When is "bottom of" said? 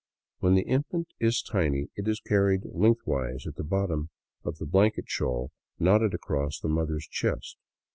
3.63-4.57